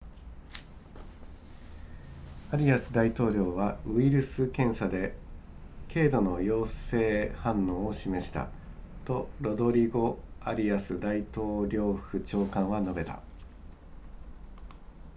[2.49, 5.15] アリアス大統領はウイルス検査で
[5.89, 8.49] 経度の陽性反応を示した
[9.05, 13.21] とロドリゴアリアス大統領府長官は述べた